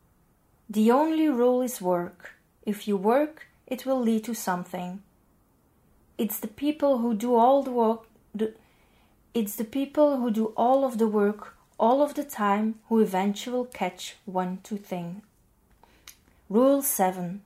The 0.71 0.93
only 0.93 1.27
rule 1.27 1.63
is 1.63 1.79
work. 1.79 2.39
If 2.63 2.81
you 2.81 3.01
work, 3.01 3.49
it 3.67 3.85
will 3.85 3.99
lead 3.99 4.23
to 4.23 4.33
something. 4.33 5.03
It's 6.17 6.39
the 6.39 6.47
people 6.47 6.97
who 6.99 7.13
do 7.13 7.35
all 7.35 7.61
the 7.61 7.71
work. 7.71 8.07
It's 9.33 9.55
the 9.55 9.63
people 9.65 10.17
who 10.17 10.31
do 10.31 10.47
all 10.57 10.83
of 10.83 10.97
the 10.97 11.07
work 11.07 11.57
all 11.79 12.01
of 12.01 12.15
the 12.15 12.23
time 12.23 12.79
who 12.89 12.99
eventually 12.99 13.67
catch 13.71 14.15
one 14.25 14.59
to 14.63 14.77
thing. 14.77 15.21
Rule 16.49 16.81
7. 16.81 17.41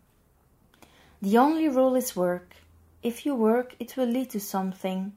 The 1.21 1.37
only 1.37 1.67
rule 1.67 1.95
is 1.95 2.15
work. 2.15 2.55
If 3.03 3.25
you 3.25 3.35
work, 3.35 3.75
it 3.79 3.97
will 3.97 4.07
lead 4.07 4.29
to 4.29 4.39
something. 4.39 5.13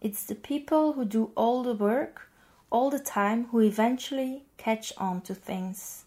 It's 0.00 0.24
the 0.24 0.34
people 0.34 0.94
who 0.94 1.04
do 1.04 1.30
all 1.36 1.62
the 1.62 1.74
work 1.74 2.30
all 2.70 2.90
the 2.90 2.98
time 2.98 3.46
who 3.50 3.60
eventually 3.60 4.44
catch 4.56 4.92
on 4.96 5.20
to 5.22 5.34
things. 5.34 6.04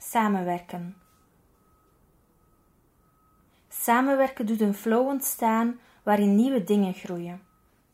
Samenwerken. 0.00 0.94
Samenwerken 3.88 4.46
doet 4.46 4.60
een 4.60 4.74
flow 4.74 5.06
ontstaan 5.06 5.80
waarin 6.02 6.36
nieuwe 6.36 6.64
dingen 6.64 6.94
groeien. 6.94 7.42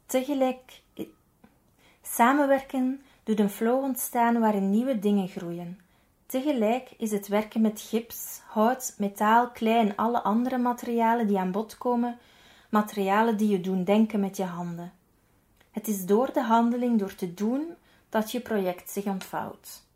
Tegelijk 0.06 0.82
Samenwerken 2.02 3.02
doet 3.24 3.38
een 3.38 3.50
flow 3.50 3.82
ontstaan 3.82 4.40
waarin 4.40 4.70
nieuwe 4.70 4.98
dingen 4.98 5.28
groeien. 5.28 5.78
Tegelijk 6.26 6.90
is 6.98 7.10
het 7.10 7.28
werken 7.28 7.60
met 7.60 7.80
gips, 7.80 8.40
hout, 8.46 8.94
metaal, 8.98 9.50
klei 9.50 9.88
en 9.88 9.96
alle 9.96 10.22
andere 10.22 10.58
materialen 10.58 11.26
die 11.26 11.38
aan 11.38 11.50
bod 11.50 11.78
komen, 11.78 12.18
materialen 12.70 13.36
die 13.36 13.48
je 13.48 13.60
doen 13.60 13.84
denken 13.84 14.20
met 14.20 14.36
je 14.36 14.44
handen. 14.44 14.92
Het 15.70 15.88
is 15.88 16.06
door 16.06 16.32
de 16.32 16.42
handeling, 16.42 16.98
door 16.98 17.14
te 17.14 17.34
doen, 17.34 17.74
dat 18.08 18.32
je 18.32 18.40
project 18.40 18.90
zich 18.90 19.04
ontvouwt. 19.04 19.86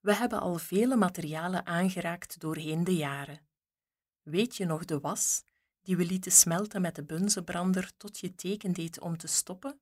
We 0.00 0.14
hebben 0.14 0.40
al 0.40 0.56
vele 0.56 0.96
materialen 0.96 1.66
aangeraakt 1.66 2.40
doorheen 2.40 2.84
de 2.84 2.96
jaren. 2.96 3.52
Weet 4.24 4.56
je 4.56 4.64
nog 4.64 4.84
de 4.84 5.00
was 5.00 5.44
die 5.82 5.96
we 5.96 6.04
lieten 6.04 6.32
smelten 6.32 6.80
met 6.80 6.94
de 6.94 7.02
bunzenbrander 7.02 7.96
tot 7.96 8.18
je 8.18 8.34
teken 8.34 8.72
deed 8.72 9.00
om 9.00 9.16
te 9.16 9.26
stoppen? 9.26 9.80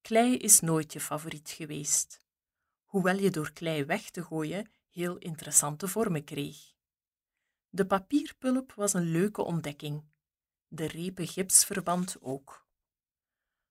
Klei 0.00 0.36
is 0.36 0.60
nooit 0.60 0.92
je 0.92 1.00
favoriet 1.00 1.50
geweest, 1.50 2.20
hoewel 2.84 3.16
je 3.16 3.30
door 3.30 3.52
klei 3.52 3.84
weg 3.84 4.10
te 4.10 4.22
gooien 4.22 4.70
heel 4.90 5.16
interessante 5.16 5.88
vormen 5.88 6.24
kreeg. 6.24 6.72
De 7.68 7.86
papierpulp 7.86 8.72
was 8.72 8.92
een 8.92 9.10
leuke 9.10 9.42
ontdekking, 9.42 10.04
de 10.68 10.86
repen 10.86 11.26
gipsverband 11.26 12.16
ook. 12.20 12.66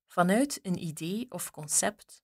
Vanuit 0.07 0.59
een 0.63 0.83
idee 0.83 1.25
of 1.29 1.51
concept, 1.51 2.23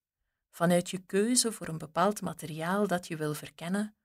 vanuit 0.49 0.89
je 0.89 0.97
keuze 0.97 1.51
voor 1.51 1.67
een 1.67 1.77
bepaald 1.77 2.21
materiaal 2.21 2.87
dat 2.87 3.07
je 3.07 3.17
wil 3.17 3.33
verkennen, 3.33 3.95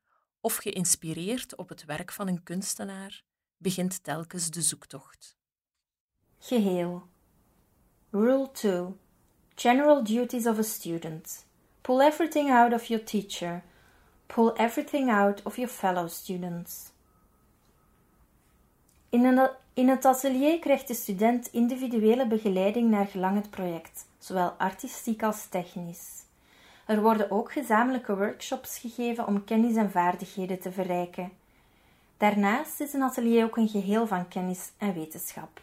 of 0.44 0.56
geïnspireerd 0.56 1.56
op 1.56 1.68
het 1.68 1.84
werk 1.84 2.12
van 2.12 2.28
een 2.28 2.42
kunstenaar, 2.42 3.22
begint 3.56 4.04
telkens 4.04 4.50
de 4.50 4.62
zoektocht. 4.62 5.36
Geheel. 6.38 7.02
Rule 8.10 8.50
2. 8.50 8.86
General 9.54 10.04
duties 10.04 10.46
of 10.46 10.58
a 10.58 10.62
student. 10.62 11.46
Pull 11.80 12.00
everything 12.00 12.50
out 12.50 12.72
of 12.72 12.84
your 12.84 13.04
teacher. 13.04 13.62
Pull 14.26 14.52
everything 14.56 15.10
out 15.10 15.42
of 15.42 15.56
your 15.56 15.72
fellow 15.72 16.08
students. 16.08 16.92
In, 19.08 19.24
een, 19.24 19.50
in 19.74 19.88
het 19.88 20.04
atelier 20.04 20.58
krijgt 20.58 20.88
de 20.88 20.94
student 20.94 21.46
individuele 21.52 22.26
begeleiding 22.26 22.90
naar 22.90 23.06
gelang 23.06 23.36
het 23.36 23.50
project, 23.50 24.06
zowel 24.18 24.48
artistiek 24.48 25.22
als 25.22 25.46
technisch. 25.46 26.23
Er 26.86 27.00
worden 27.00 27.30
ook 27.30 27.52
gezamenlijke 27.52 28.16
workshops 28.16 28.78
gegeven 28.78 29.26
om 29.26 29.44
kennis 29.44 29.76
en 29.76 29.90
vaardigheden 29.90 30.60
te 30.60 30.72
verrijken. 30.72 31.32
Daarnaast 32.16 32.80
is 32.80 32.92
een 32.92 33.02
atelier 33.02 33.44
ook 33.44 33.56
een 33.56 33.68
geheel 33.68 34.06
van 34.06 34.28
kennis 34.28 34.72
en 34.76 34.94
wetenschap. 34.94 35.60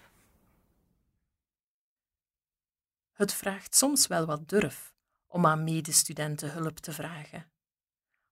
Het 3.13 3.33
vraagt 3.33 3.75
soms 3.75 4.07
wel 4.07 4.25
wat 4.25 4.49
durf 4.49 4.93
om 5.27 5.45
aan 5.45 5.63
medestudenten 5.63 6.51
hulp 6.51 6.77
te 6.77 6.91
vragen. 6.91 7.51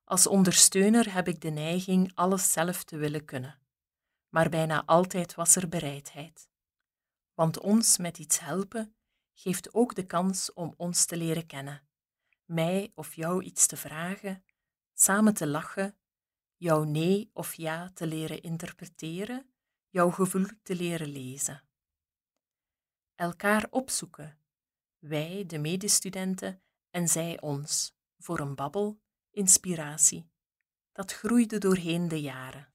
Als 0.03 0.27
ondersteuner 0.27 1.13
heb 1.13 1.27
ik 1.27 1.41
de 1.41 1.49
neiging 1.49 2.11
alles 2.15 2.51
zelf 2.51 2.83
te 2.83 2.97
willen 2.97 3.25
kunnen 3.25 3.59
maar 4.29 4.49
bijna 4.49 4.85
altijd 4.85 5.35
was 5.35 5.55
er 5.55 5.69
bereidheid. 5.69 6.49
Want 7.33 7.59
ons 7.59 7.97
met 7.97 8.17
iets 8.17 8.39
helpen 8.39 8.95
geeft 9.33 9.73
ook 9.73 9.95
de 9.95 10.05
kans 10.05 10.53
om 10.53 10.73
ons 10.77 11.05
te 11.05 11.17
leren 11.17 11.45
kennen, 11.45 11.81
mij 12.49 12.91
of 12.95 13.15
jou 13.15 13.43
iets 13.43 13.67
te 13.67 13.77
vragen, 13.77 14.43
samen 14.93 15.33
te 15.33 15.47
lachen, 15.47 15.97
jouw 16.55 16.83
nee 16.83 17.29
of 17.33 17.53
ja 17.53 17.91
te 17.93 18.07
leren 18.07 18.41
interpreteren, 18.41 19.49
jouw 19.89 20.09
gevoel 20.09 20.45
te 20.63 20.75
leren 20.75 21.07
lezen. 21.07 21.63
Elkaar 23.15 23.67
opzoeken, 23.69 24.39
wij, 24.99 25.43
de 25.47 25.57
medestudenten, 25.57 26.61
en 26.89 27.07
zij 27.07 27.41
ons, 27.41 27.95
voor 28.17 28.39
een 28.39 28.55
babbel, 28.55 28.99
inspiratie. 29.31 30.29
Dat 30.91 31.13
groeide 31.13 31.57
doorheen 31.57 32.07
de 32.07 32.21
jaren. 32.21 32.73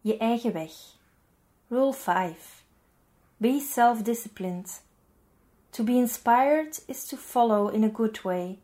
Je 0.00 0.16
eigen 0.16 0.52
weg. 0.52 0.72
Rule 1.68 1.94
5. 1.94 2.64
Be 3.36 3.66
self-disciplined. 3.70 4.86
To 5.70 5.84
be 5.84 5.92
inspired 5.92 6.82
is 6.86 7.06
to 7.06 7.16
follow 7.16 7.68
in 7.68 7.84
a 7.84 7.90
good 7.92 8.22
way. 8.22 8.58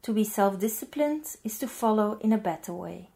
To 0.00 0.12
be 0.12 0.24
self-disciplined 0.24 1.38
is 1.42 1.58
to 1.58 1.66
follow 1.66 2.18
in 2.20 2.32
a 2.32 2.38
better 2.38 2.76
way. 2.76 3.08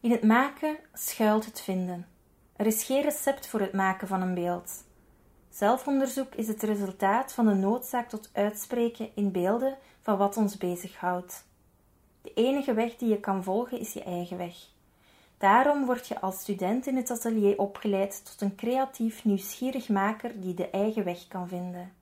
In 0.00 0.10
het 0.10 0.22
maken 0.22 0.76
schuilt 0.92 1.44
het 1.44 1.60
vinden. 1.60 2.06
Er 2.56 2.66
is 2.66 2.84
geen 2.84 3.02
recept 3.02 3.46
voor 3.46 3.60
het 3.60 3.72
maken 3.72 4.08
van 4.08 4.22
een 4.22 4.34
beeld. 4.34 4.84
Zelfonderzoek 5.48 6.34
is 6.34 6.48
het 6.48 6.62
resultaat 6.62 7.32
van 7.32 7.46
de 7.46 7.54
noodzaak 7.54 8.08
tot 8.08 8.30
uitspreken 8.32 9.10
in 9.14 9.32
beelden 9.32 9.78
van 10.00 10.16
wat 10.16 10.36
ons 10.36 10.56
bezighoudt. 10.56 11.44
De 12.22 12.32
enige 12.34 12.74
weg 12.74 12.96
die 12.96 13.08
je 13.08 13.20
kan 13.20 13.42
volgen 13.42 13.78
is 13.78 13.92
je 13.92 14.02
eigen 14.02 14.36
weg. 14.36 14.56
Daarom 15.38 15.86
word 15.86 16.08
je 16.08 16.20
als 16.20 16.40
student 16.40 16.86
in 16.86 16.96
het 16.96 17.10
atelier 17.10 17.58
opgeleid 17.58 18.24
tot 18.24 18.40
een 18.40 18.56
creatief, 18.56 19.24
nieuwsgierig 19.24 19.88
maker 19.88 20.40
die 20.40 20.54
de 20.54 20.70
eigen 20.70 21.04
weg 21.04 21.28
kan 21.28 21.48
vinden. 21.48 21.92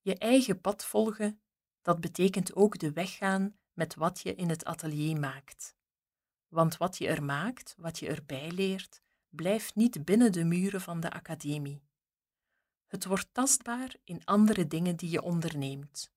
Je 0.00 0.18
eigen 0.18 0.60
pad 0.60 0.84
volgen, 0.84 1.40
dat 1.82 2.00
betekent 2.00 2.54
ook 2.54 2.78
de 2.78 2.92
weg 2.92 3.16
gaan 3.16 3.56
met 3.72 3.94
wat 3.94 4.20
je 4.20 4.34
in 4.34 4.48
het 4.48 4.64
atelier 4.64 5.20
maakt. 5.20 5.76
Want 6.48 6.76
wat 6.76 6.98
je 6.98 7.08
er 7.08 7.22
maakt, 7.22 7.74
wat 7.78 7.98
je 7.98 8.08
erbij 8.08 8.50
leert, 8.50 9.02
blijft 9.28 9.74
niet 9.74 10.04
binnen 10.04 10.32
de 10.32 10.44
muren 10.44 10.80
van 10.80 11.00
de 11.00 11.10
academie. 11.10 11.82
Het 12.86 13.04
wordt 13.04 13.28
tastbaar 13.32 13.94
in 14.04 14.24
andere 14.24 14.66
dingen 14.66 14.96
die 14.96 15.10
je 15.10 15.22
onderneemt 15.22 16.14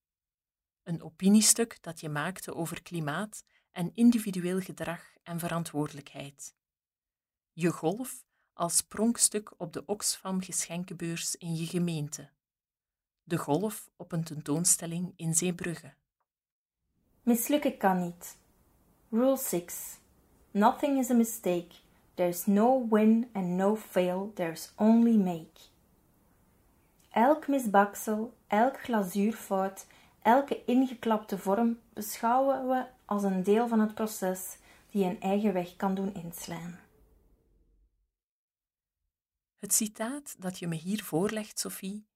een 0.90 1.02
opiniestuk 1.02 1.82
dat 1.82 2.00
je 2.00 2.08
maakte 2.08 2.54
over 2.54 2.82
klimaat 2.82 3.44
en 3.72 3.90
individueel 3.94 4.60
gedrag 4.60 5.02
en 5.22 5.38
verantwoordelijkheid. 5.38 6.54
Je 7.52 7.70
golf 7.70 8.24
als 8.52 8.82
pronkstuk 8.82 9.52
op 9.56 9.72
de 9.72 9.86
Oxfam 9.86 10.42
geschenkenbeurs 10.42 11.36
in 11.36 11.56
je 11.56 11.66
gemeente. 11.66 12.28
De 13.22 13.36
golf 13.38 13.90
op 13.96 14.12
een 14.12 14.24
tentoonstelling 14.24 15.12
in 15.16 15.34
Zeebrugge. 15.34 15.92
Mislukken 17.22 17.76
kan 17.76 18.00
niet. 18.00 18.38
Rule 19.10 19.36
6. 19.36 19.98
Nothing 20.50 20.98
is 20.98 21.10
a 21.10 21.14
mistake. 21.14 21.74
There's 22.14 22.46
no 22.46 22.88
win 22.88 23.28
and 23.32 23.46
no 23.46 23.76
fail, 23.76 24.32
there's 24.34 24.72
only 24.76 25.16
make. 25.16 25.60
Elk 27.10 27.48
misbaksel, 27.48 28.36
elk 28.46 28.82
glazuurfout 28.82 29.86
Elke 30.22 30.64
ingeklapte 30.64 31.38
vorm 31.38 31.78
beschouwen 31.92 32.68
we 32.68 32.84
als 33.10 33.22
een 33.22 33.42
deel 33.42 33.68
van 33.68 33.80
het 33.80 33.94
proces 33.94 34.58
die 34.90 35.04
een 35.04 35.20
eigen 35.20 35.52
weg 35.52 35.76
kan 35.76 35.94
doen 35.94 36.14
inslaan. 36.14 36.80
Het 39.56 39.74
citaat 39.74 40.34
dat 40.38 40.58
je 40.58 40.66
me 40.66 40.74
hier 40.74 41.04
voorlegt, 41.04 41.58
Sophie, 41.58 42.06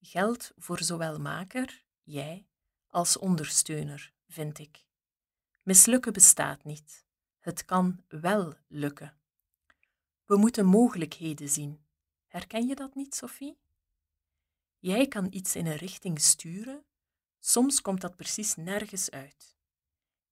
geldt 0.00 0.52
voor 0.56 0.82
zowel 0.82 1.18
maker, 1.18 1.84
jij, 2.02 2.46
als 2.86 3.18
ondersteuner, 3.18 4.12
vind 4.28 4.58
ik. 4.58 4.84
Mislukken 5.62 6.12
bestaat 6.12 6.64
niet. 6.64 7.06
Het 7.38 7.64
kan 7.64 8.04
wel 8.08 8.54
lukken. 8.68 9.18
We 10.24 10.36
moeten 10.36 10.66
mogelijkheden 10.66 11.48
zien. 11.48 11.84
Herken 12.26 12.66
je 12.66 12.74
dat 12.74 12.94
niet, 12.94 13.14
Sophie? 13.14 13.58
Jij 14.78 15.08
kan 15.08 15.26
iets 15.30 15.56
in 15.56 15.66
een 15.66 15.76
richting 15.76 16.20
sturen 16.20 16.84
Soms 17.40 17.80
komt 17.80 18.00
dat 18.00 18.16
precies 18.16 18.56
nergens 18.56 19.10
uit. 19.10 19.57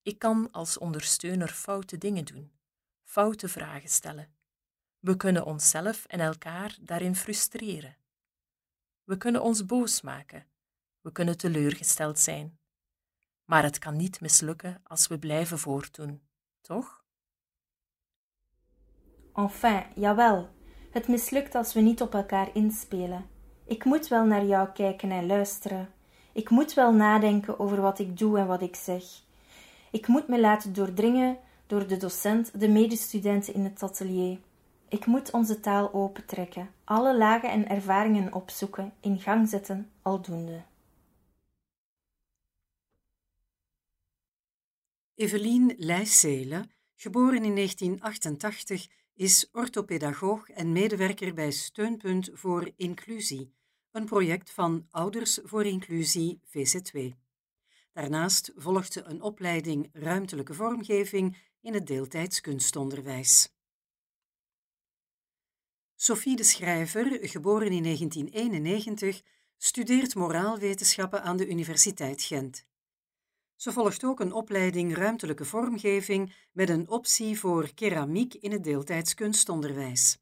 Ik 0.07 0.19
kan 0.19 0.49
als 0.53 0.79
ondersteuner 0.79 1.49
foute 1.49 1.99
dingen 1.99 2.25
doen, 2.25 2.53
foute 3.05 3.49
vragen 3.49 3.89
stellen. 3.89 4.35
We 4.99 5.17
kunnen 5.17 5.45
onszelf 5.45 6.05
en 6.05 6.21
elkaar 6.21 6.77
daarin 6.81 7.17
frustreren. 7.17 7.97
We 9.05 9.17
kunnen 9.17 9.43
ons 9.43 9.67
boos 9.67 10.01
maken. 10.01 10.47
We 11.01 11.13
kunnen 11.13 11.37
teleurgesteld 11.37 12.19
zijn. 12.19 12.59
Maar 13.45 13.63
het 13.63 13.79
kan 13.79 13.97
niet 13.97 14.21
mislukken 14.21 14.81
als 14.85 15.07
we 15.07 15.19
blijven 15.19 15.59
voortdoen, 15.59 16.23
toch? 16.61 17.05
Enfin, 19.35 19.85
jawel. 19.95 20.49
Het 20.91 21.09
mislukt 21.09 21.55
als 21.55 21.75
we 21.75 21.81
niet 21.81 22.01
op 22.01 22.15
elkaar 22.15 22.55
inspelen. 22.55 23.31
Ik 23.65 23.85
moet 23.85 24.09
wel 24.09 24.25
naar 24.25 24.45
jou 24.45 24.73
kijken 24.73 25.11
en 25.11 25.27
luisteren. 25.27 25.95
Ik 26.33 26.51
moet 26.51 26.75
wel 26.75 26.93
nadenken 26.93 27.59
over 27.59 27.81
wat 27.81 27.99
ik 27.99 28.19
doe 28.19 28.39
en 28.39 28.47
wat 28.47 28.63
ik 28.63 28.77
zeg. 28.77 29.25
Ik 29.91 30.07
moet 30.07 30.29
me 30.29 30.41
laten 30.41 30.73
doordringen 30.73 31.39
door 31.67 31.87
de 31.87 31.97
docent, 31.97 32.61
de 32.61 32.69
medestudenten 32.69 33.55
in 33.55 33.65
het 33.65 33.83
atelier. 33.83 34.39
Ik 34.89 35.07
moet 35.07 35.31
onze 35.31 35.61
taal 35.61 35.93
opentrekken, 35.93 36.71
alle 36.85 37.17
lagen 37.17 37.51
en 37.51 37.69
ervaringen 37.69 38.33
opzoeken, 38.33 38.93
in 39.01 39.21
gang 39.21 39.49
zetten, 39.49 39.91
aldoende. 40.03 40.63
Evelien 45.15 45.75
Leijselen, 45.77 46.71
geboren 46.95 47.45
in 47.45 47.55
1988, 47.55 48.87
is 49.15 49.49
orthopedagoog 49.53 50.51
en 50.51 50.73
medewerker 50.73 51.35
bij 51.35 51.51
Steunpunt 51.51 52.31
voor 52.33 52.71
Inclusie, 52.77 53.53
een 53.91 54.05
project 54.05 54.51
van 54.51 54.87
Ouders 54.91 55.39
voor 55.43 55.65
Inclusie 55.65 56.41
VC2. 56.45 57.26
Daarnaast 57.97 58.53
volgde 58.57 59.03
een 59.03 59.23
opleiding 59.23 59.89
ruimtelijke 59.93 60.55
vormgeving 60.55 61.37
in 61.61 61.75
het 61.75 61.87
deeltijds 61.87 62.41
kunstonderwijs. 62.41 63.49
Sophie 65.95 66.37
de 66.37 66.43
Schrijver, 66.43 67.29
geboren 67.29 67.73
in 67.73 67.83
1991, 67.83 69.23
studeert 69.57 70.15
moraalwetenschappen 70.15 71.23
aan 71.23 71.37
de 71.37 71.49
Universiteit 71.49 72.23
Gent. 72.23 72.67
Ze 73.55 73.73
volgt 73.73 74.05
ook 74.05 74.21
een 74.21 74.33
opleiding 74.33 74.95
ruimtelijke 74.95 75.45
vormgeving 75.45 76.35
met 76.53 76.69
een 76.69 76.89
optie 76.89 77.39
voor 77.39 77.75
keramiek 77.75 78.35
in 78.35 78.53
het 78.53 78.65
deeltijds 78.65 79.15
kunstonderwijs. 79.15 80.19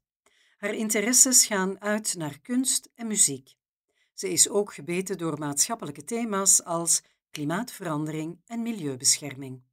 Haar 0.57 0.73
interesses 0.73 1.45
gaan 1.45 1.81
uit 1.81 2.15
naar 2.17 2.39
kunst 2.39 2.89
en 2.93 3.07
muziek. 3.07 3.55
Ze 4.13 4.29
is 4.29 4.49
ook 4.49 4.73
gebeten 4.73 5.17
door 5.17 5.39
maatschappelijke 5.39 6.03
thema's 6.03 6.63
als 6.63 7.01
klimaatverandering 7.35 8.37
en 8.47 8.61
milieubescherming. 8.61 9.64